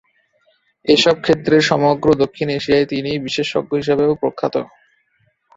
এসব 0.85 1.15
ক্ষেত্রে 1.21 1.55
সমগ্র 1.69 2.07
দক্ষিণ 2.21 2.47
এশিয়ায় 2.51 2.89
তিনি 2.91 3.11
বিশেষজ্ঞ 3.25 3.71
হিসেবেও 3.81 4.11
প্রখ্যাত। 4.21 4.55